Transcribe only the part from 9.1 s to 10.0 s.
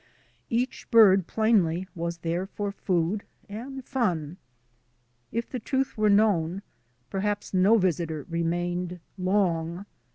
long.